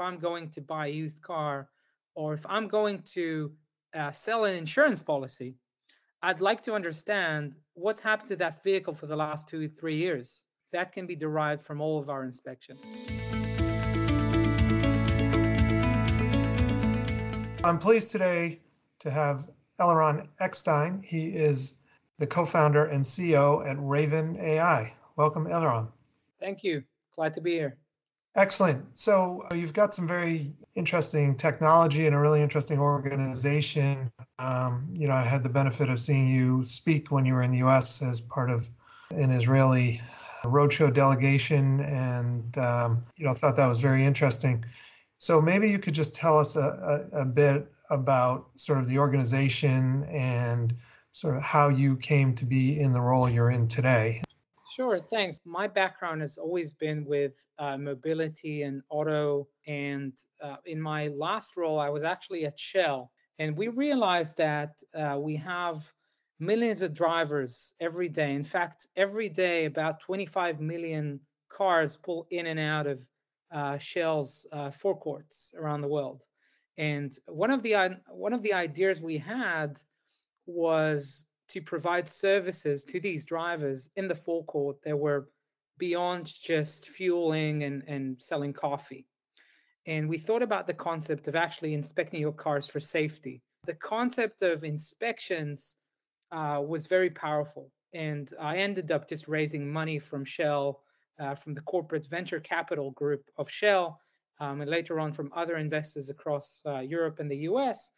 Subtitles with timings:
[0.00, 1.68] if I'm going to buy a used car
[2.14, 3.52] or if I'm going to
[3.92, 5.56] uh, sell an insurance policy,
[6.22, 10.46] I'd like to understand what's happened to that vehicle for the last two, three years.
[10.72, 12.80] That can be derived from all of our inspections.
[17.62, 18.58] I'm pleased today
[19.00, 19.50] to have
[19.82, 21.04] Eliron Ekstein.
[21.04, 21.74] He is
[22.18, 24.94] the co-founder and CEO at Ravin AI.
[25.16, 25.88] Welcome, Eliran.
[26.38, 26.84] Thank you.
[27.14, 27.76] Glad to be here.
[28.36, 28.96] Excellent.
[28.96, 34.10] So uh, you've got some very interesting technology and a really interesting organization.
[34.38, 37.50] Um, you know, I had the benefit of seeing you speak when you were in
[37.50, 38.02] the U.S.
[38.02, 38.68] as part of
[39.10, 40.00] an Israeli
[40.44, 44.64] roadshow delegation, and um, you know, thought that was very interesting.
[45.18, 48.98] So maybe you could just tell us a, a, a bit about sort of the
[48.98, 50.74] organization and
[51.12, 54.22] sort of how you came to be in the role you're in today.
[54.80, 55.38] Sure, thanks.
[55.44, 59.46] My background has always been with uh, mobility and auto.
[59.66, 63.12] And uh, in my last role, I was actually at Shell.
[63.38, 65.76] And we realized that uh, we have
[66.38, 68.32] millions of drivers every day.
[68.34, 73.06] In fact, every day, about 25 million cars pull in and out of
[73.52, 76.24] uh, Shell's uh, forecourts around the world.
[76.78, 79.78] And one of the one of the ideas we had
[80.46, 85.28] was to provide services to these drivers in the forecourt that were
[85.78, 89.06] beyond just fueling and, and selling coffee.
[89.86, 93.42] And we thought about the concept of actually inspecting your cars for safety.
[93.66, 95.76] The concept of inspections
[96.30, 97.72] uh, was very powerful.
[97.92, 100.80] And I ended up just raising money from Shell,
[101.18, 103.98] uh, from the corporate venture capital group of Shell,
[104.38, 107.92] um, and later on from other investors across uh, Europe and the US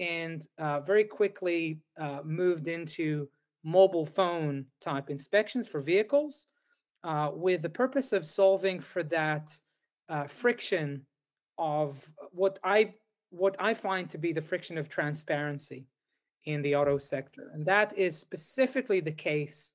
[0.00, 3.28] and uh, very quickly uh, moved into
[3.64, 6.46] mobile phone type inspections for vehicles
[7.04, 9.54] uh, with the purpose of solving for that
[10.08, 11.04] uh, friction
[11.58, 12.92] of what I
[13.30, 15.86] what I find to be the friction of transparency
[16.44, 19.74] in the auto sector, and that is specifically the case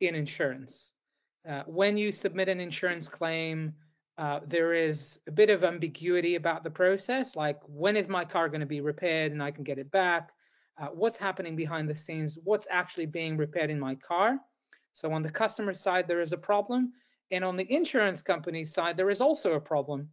[0.00, 0.92] in insurance.
[1.48, 3.72] Uh, when you submit an insurance claim,
[4.16, 8.48] uh, there is a bit of ambiguity about the process, like when is my car
[8.48, 10.32] going to be repaired and I can get it back?
[10.78, 12.38] Uh, what's happening behind the scenes?
[12.44, 14.38] What's actually being repaired in my car?
[14.92, 16.92] So on the customer side, there is a problem,
[17.32, 20.08] and on the insurance company side, there is also a problem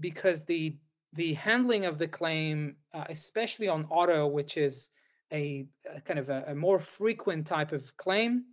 [0.00, 0.76] because the
[1.12, 4.90] the handling of the claim, uh, especially on auto, which is
[5.32, 8.44] a, a kind of a, a, more frequent type of claim,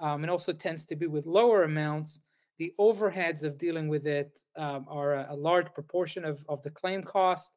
[0.00, 2.20] um, and also tends to be with lower amounts
[2.60, 6.70] the overheads of dealing with it um, are a, a, large proportion of, of the
[6.70, 7.56] claim cost.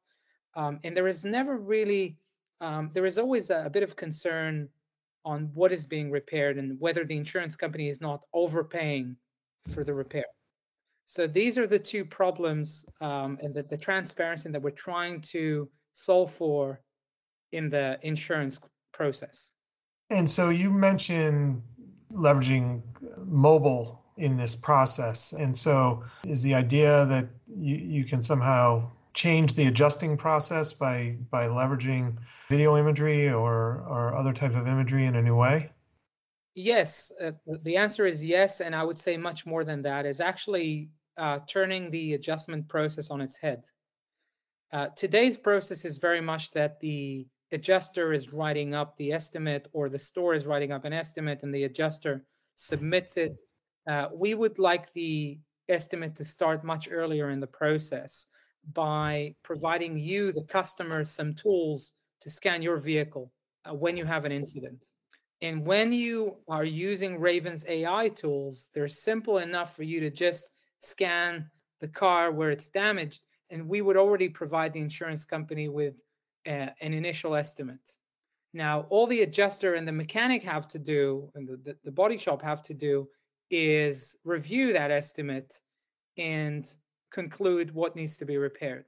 [0.56, 2.16] Um, and there is never really,
[2.62, 4.70] um, there is always a, a, bit of concern
[5.26, 9.18] on what is being repaired and whether the insurance company is not overpaying
[9.74, 10.26] for the repair.
[11.06, 15.70] So these are the two problems um, and the, the transparency that we're trying to
[15.92, 16.80] solve for
[17.52, 18.58] in the insurance
[18.94, 19.54] process.
[20.10, 21.62] And so you mentioned
[22.14, 22.84] leveraging
[23.26, 25.34] mobile in this process.
[25.34, 31.16] And so, is the idea that you, you can somehow change the adjusting process by
[31.30, 32.18] by leveraging
[32.50, 35.70] video imagery or or other type of imagery in a new way?
[36.56, 37.32] Yes, uh,
[37.64, 40.06] the answer is yes, and I would say much more than that.
[40.06, 43.66] Is actually uh, turning the adjustment process on its head.
[44.72, 49.90] Uh, today's process is very much that the adjuster is writing up the estimate, or
[49.90, 52.26] the store is writing up an estimate, and the adjuster
[52.56, 53.42] submits it
[53.88, 55.40] uh, we would like the
[55.70, 58.28] estimate to start much earlier in the process
[58.74, 63.32] by providing you, the customer, some tools to scan your vehicle
[63.66, 64.86] uh, when you have an incident.
[65.42, 70.52] And when you are using Ravin's AI tools, they're simple enough for you to just
[70.80, 71.50] scan
[71.82, 76.02] the car where it's damaged, and we would already provide the insurance company with
[76.48, 77.92] uh, an initial estimate.
[78.54, 82.18] Now, all the adjuster and the mechanic have to do, and the, the, the body
[82.18, 83.10] shop have to do,
[83.54, 85.62] is review that estimate
[86.18, 86.76] and
[87.12, 88.86] conclude what needs to be repaired.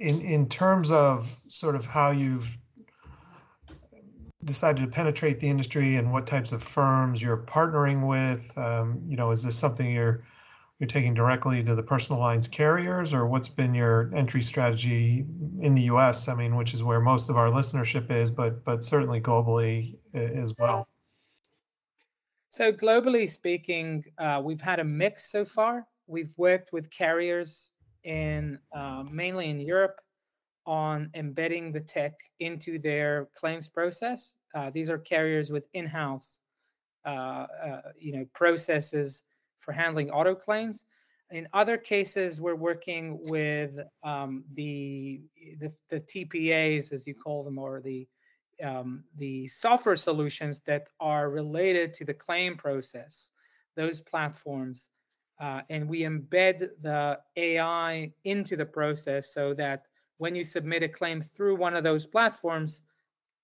[0.00, 2.58] In in terms of sort of how you've
[4.44, 9.16] decided to penetrate the industry and what types of firms you're partnering with, um, you
[9.16, 10.24] know, is this something you're
[10.78, 15.26] you're taking directly to the personal lines carriers, or what's been your entry strategy
[15.60, 16.26] in the U.S.?
[16.26, 20.54] I mean, which is where most of our listenership is, but but certainly globally as
[20.58, 20.86] well.
[22.52, 25.86] So, globally speaking, uh, we've had a mix so far.
[26.08, 30.00] We've worked with carriers in uh, mainly in Europe
[30.66, 34.36] on embedding the tech into their claims process.
[34.52, 36.40] Uh, these are carriers with in-house,
[37.06, 39.24] uh, uh, you know, processes
[39.58, 40.86] for handling auto claims.
[41.30, 45.20] In other cases, we're working with um, the,
[45.60, 48.08] the, the TPAs, as you call them, or the
[48.62, 53.32] um, the software solutions that are related to the claim process,
[53.76, 54.90] those platforms,
[55.40, 59.86] uh, and we embed the AI into the process so that
[60.18, 62.82] when you submit a claim through one of those platforms,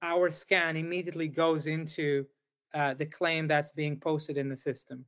[0.03, 2.27] our scan immediately goes into
[2.75, 5.05] uh, the claim that's being posted in the system.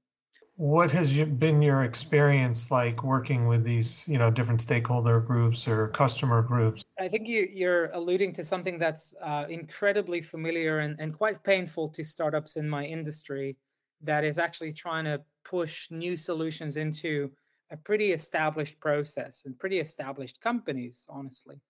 [0.58, 5.86] What has been your experience like working with these, you know, different stakeholder groups or
[5.86, 6.82] customer groups?
[6.98, 11.86] I think you, are alluding to something that's uh, incredibly familiar and, and quite painful
[11.90, 13.56] to startups in my industry
[14.02, 17.30] that is actually trying to push new solutions into
[17.70, 21.60] a pretty established process and pretty established companies, honestly.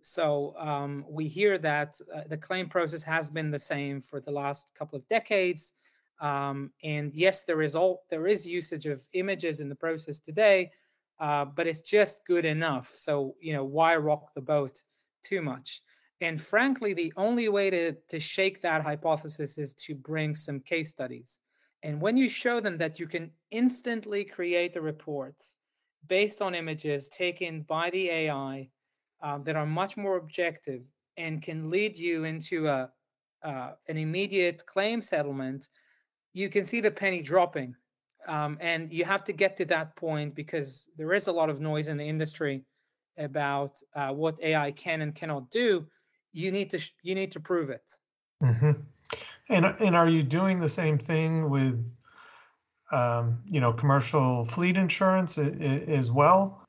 [0.00, 4.32] So um, we hear that uh, the claim process has been the same for the
[4.32, 5.74] last couple of decades
[6.20, 10.70] um, and yes, there is all there is usage of images in the process today,
[11.20, 12.86] uh, but it's just good enough.
[12.86, 14.82] So you know, why rock the boat
[15.24, 15.82] too much?
[16.20, 20.90] And frankly, the only way to to shake that hypothesis is to bring some case
[20.90, 21.40] studies.
[21.82, 25.36] And when you show them that you can instantly create a report
[26.06, 28.68] based on images taken by the AI
[29.22, 32.90] uh, that are much more objective and can lead you into a
[33.42, 35.68] uh, an immediate claim settlement
[36.34, 37.74] you can see the penny dropping.
[38.26, 41.60] Um, and you have to get to that point because there is a lot of
[41.60, 42.64] noise in the industry
[43.18, 45.86] about uh, what AI can and cannot do.
[46.32, 47.98] You need to sh- you need to prove it.
[48.42, 48.72] Mm-hmm.
[49.50, 51.86] And and are you doing the same thing with
[52.92, 56.64] um, you know commercial fleet insurance I- I- as well?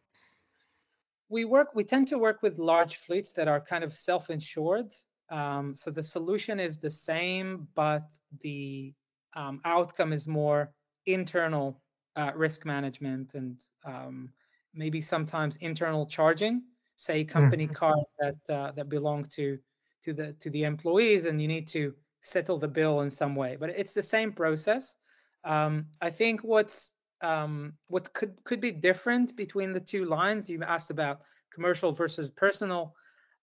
[1.30, 1.70] We work.
[1.74, 4.92] We tend to work with large fleets that are kind of self-insured.
[5.32, 8.04] Um, so the solution is the same, but
[8.42, 8.94] the
[9.36, 10.72] um, outcome is more
[11.06, 11.82] internal
[12.16, 14.30] uh, risk management and um,
[14.74, 16.64] maybe sometimes internal charging
[16.96, 17.74] say company mm-hmm.
[17.74, 19.58] cars that uh, that belong to
[20.04, 23.58] to the to the employees and you need to settle the bill in some way
[23.60, 24.96] but it's the same process
[25.44, 30.62] um, i think what's um, what could could be different between the two lines you
[30.64, 31.22] asked about
[31.54, 32.94] commercial versus personal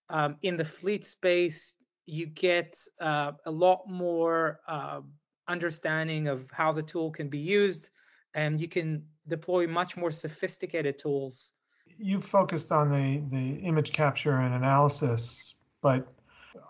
[0.08, 5.00] um, in the fleet space you get uh, a lot more uh,
[5.48, 7.90] understanding of how the tool can be used
[8.34, 11.52] and you can deploy much more sophisticated tools.
[11.98, 16.06] You focused on the the image capture and analysis but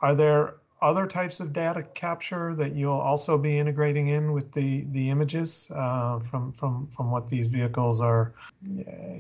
[0.01, 4.85] are there other types of data capture that you'll also be integrating in with the
[4.91, 8.35] the images uh, from from from what these vehicles are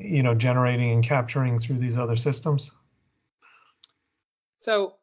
[0.00, 2.72] you know generating and capturing through these other systems?
[4.58, 4.96] So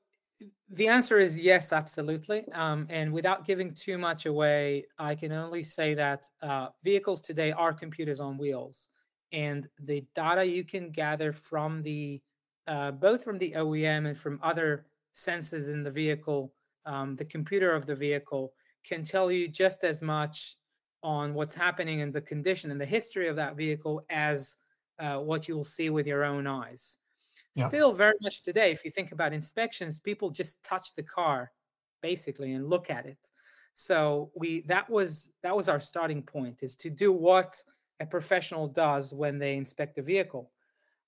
[0.71, 2.45] the answer is yes, absolutely.
[2.53, 7.51] Um, and without giving too much away, I can only say that uh, vehicles today
[7.51, 8.89] are computers on wheels,
[9.31, 12.21] and the data you can gather from the
[12.67, 16.53] uh, both from the OEM and from other sensors in the vehicle,
[16.85, 18.53] um, the computer of the vehicle
[18.87, 20.55] can tell you just as much
[21.01, 24.57] on what's happening in the condition and the history of that vehicle as
[24.99, 26.99] uh, what you'll see with your own eyes.
[27.55, 27.67] Yeah.
[27.67, 31.51] Still, very much today, if you think about inspections, people just touch the car
[32.01, 33.17] basically and look at it.
[33.73, 37.55] So we that was that was our starting point is to do what
[37.99, 40.51] a professional does when they inspect a vehicle.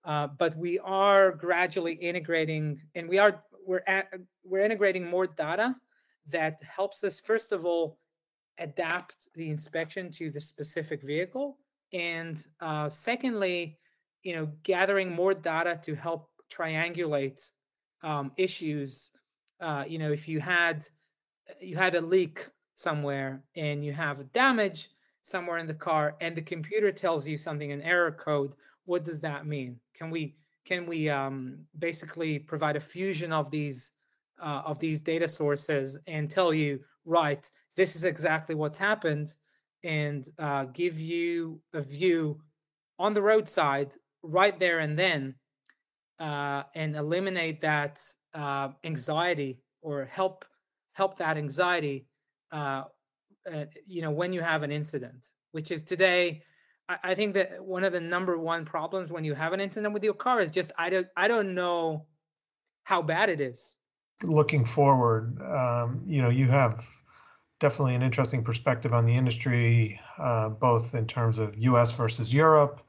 [0.03, 4.11] Uh, but we are gradually integrating, and we are we're at,
[4.43, 5.75] we're integrating more data
[6.27, 7.99] that helps us first of all
[8.57, 11.57] adapt the inspection to the specific vehicle,
[11.93, 13.77] and uh, secondly,
[14.23, 17.51] you know, gathering more data to help triangulate
[18.03, 19.11] um, issues.
[19.59, 20.85] Uh, you know, if you had
[21.59, 24.89] you had a leak somewhere and you have damage
[25.21, 28.55] somewhere in the car, and the computer tells you something an error code,
[28.85, 29.79] what does that mean?
[29.93, 33.93] Can we can we um, basically provide a fusion of these
[34.41, 39.35] uh, of these data sources and tell you right this is exactly what's happened
[39.83, 42.39] and uh, give you a view
[42.99, 43.93] on the roadside
[44.23, 45.33] right there and then
[46.21, 47.99] uh, and eliminate that
[48.35, 50.45] uh, anxiety or help
[50.93, 52.05] help that anxiety
[52.51, 52.83] uh,
[53.51, 56.43] uh, you know when you have an incident which is today
[56.87, 59.93] I, I, think that one of the number one problems when you have an incident
[59.93, 62.05] with your car is just i don't i don't know
[62.83, 63.77] how bad it is.
[64.25, 66.87] Looking forward um, you know you have
[67.59, 72.81] definitely an interesting perspective on the industry uh, both in terms of us versus europe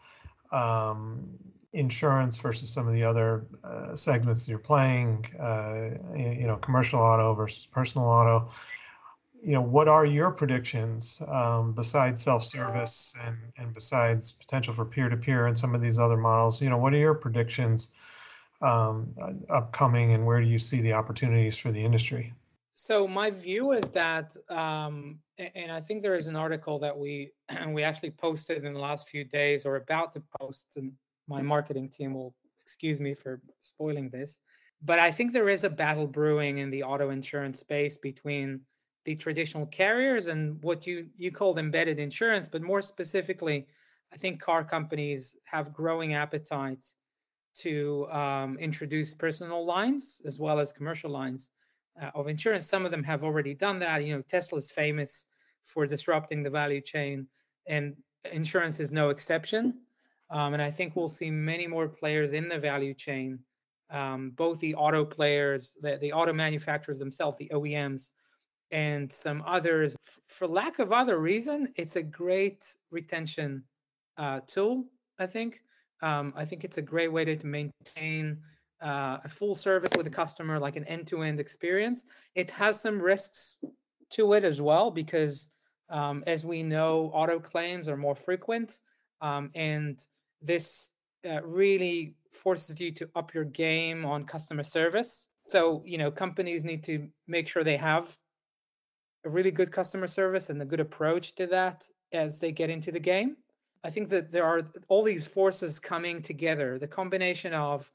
[0.50, 1.38] um,
[1.72, 7.34] insurance versus some of the other uh, segments you're playing, uh, you know, commercial auto
[7.34, 8.50] versus personal auto.
[9.42, 15.46] you know, what are your predictions um, besides self-service and, and besides potential for peer-to-peer
[15.46, 16.62] and some of these other models?
[16.62, 17.90] You know, what are your predictions
[18.60, 19.12] um,
[19.50, 22.32] upcoming, and where do you see the opportunities for the industry?
[22.74, 27.32] So my view is that, um, and I think there is an article that we
[27.68, 30.92] we actually posted in the last few days, or about to post, and
[31.28, 34.40] my marketing team will excuse me for spoiling this,
[34.82, 38.60] but I think there is a battle brewing in the auto insurance space between
[39.04, 43.66] the traditional carriers and what you you called embedded insurance, but more specifically,
[44.12, 46.86] I think car companies have growing appetite
[47.54, 51.50] to um, introduce personal lines as well as commercial lines
[52.00, 52.66] uh, of insurance.
[52.66, 54.04] Some of them have already done that.
[54.04, 55.26] You know, Tesla is famous
[55.64, 57.26] for disrupting the value chain,
[57.66, 57.94] and
[58.32, 59.80] insurance is no exception.
[60.32, 63.38] Um, and I think we'll see many more players in the value chain,
[63.90, 68.10] um, both the auto players, the, the auto manufacturers themselves, the OEMs,
[68.70, 69.94] and some others.
[70.04, 73.62] F- for lack of other reason, it's a great retention
[74.16, 74.86] uh, tool.
[75.18, 75.60] I think.
[76.02, 78.38] Um, I think it's a great way to, to maintain
[78.82, 82.06] uh, a full service with a customer, like an end-to-end experience.
[82.34, 83.60] It has some risks
[84.10, 85.48] to it as well because,
[85.90, 88.80] um, as we know, auto claims are more frequent,
[89.20, 90.04] um, and
[90.42, 90.92] this
[91.28, 95.28] uh, really forces you to up your game on customer service.
[95.44, 98.16] So, you know, companies need to make sure they have
[99.24, 102.90] a really good customer service and a good approach to that as they get into
[102.90, 103.36] the game.
[103.84, 106.78] I think that there are all these forces coming together.
[106.78, 107.90] The combination of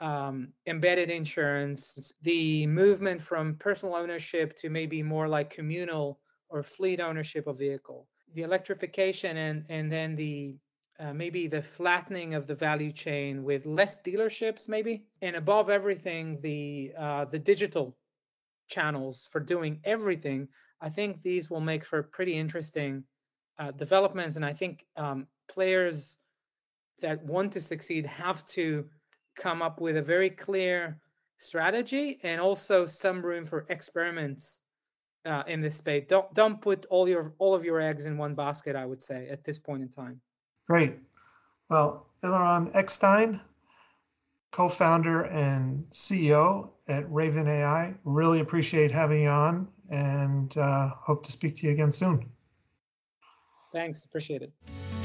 [0.00, 7.00] um, embedded insurance, the movement from personal ownership to maybe more like communal or fleet
[7.00, 10.56] ownership of vehicle, the electrification, and and then the
[11.02, 16.40] uh, maybe the flattening of the value chain with less dealerships, maybe, and above everything,
[16.42, 17.96] the uh, the digital
[18.68, 20.48] channels for doing everything.
[20.80, 23.02] I think these will make for pretty interesting
[23.58, 26.18] uh, developments, and I think um, players
[27.00, 28.86] that want to succeed have to
[29.36, 31.00] come up with a very clear
[31.36, 34.60] strategy and also some room for experiments
[35.24, 36.04] uh, in this space.
[36.08, 38.76] Don't don't put all your all of your eggs in one basket.
[38.76, 40.20] I would say at this point in time.
[40.72, 40.94] Great.
[41.68, 43.38] Well, Eliron Ekstein,
[44.52, 47.94] co-founder and CEO at Ravin AI.
[48.04, 52.24] Really appreciate having you on, and uh, hope to speak to you again soon.
[53.70, 54.06] Thanks.
[54.06, 55.01] Appreciate it.